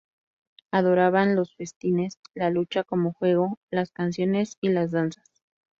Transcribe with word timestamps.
Adoraban 0.71 1.35
los 1.35 1.53
festines, 1.55 2.17
la 2.33 2.49
lucha 2.49 2.83
como 2.83 3.13
juego, 3.13 3.59
las 3.69 3.91
canciones 3.91 4.57
y 4.59 4.69
las 4.69 4.89
danzas. 4.89 5.29